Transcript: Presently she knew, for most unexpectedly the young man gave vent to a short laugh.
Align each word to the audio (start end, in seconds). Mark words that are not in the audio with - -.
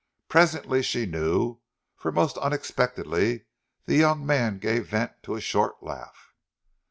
Presently 0.29 0.81
she 0.81 1.05
knew, 1.05 1.59
for 1.95 2.11
most 2.11 2.35
unexpectedly 2.39 3.45
the 3.85 3.97
young 3.97 4.25
man 4.25 4.57
gave 4.57 4.87
vent 4.87 5.21
to 5.21 5.35
a 5.35 5.39
short 5.39 5.83
laugh. 5.83 6.33